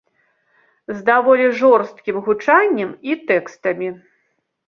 З 0.91 0.95
даволі 1.09 1.43
жорсткім 1.59 2.17
гучаннем 2.27 2.97
і 3.11 3.17
тэкстамі. 3.29 3.89